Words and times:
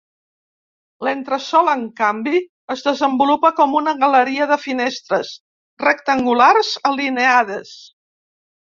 L'entresòl, 1.07 1.69
en 1.73 1.83
canvi, 2.01 2.41
es 2.77 2.81
desenvolupa 2.89 3.53
com 3.61 3.77
una 3.83 3.95
galeria 4.07 4.51
de 4.55 4.61
finestres 4.67 5.37
rectangulars 5.89 6.77
alineades. 6.95 7.81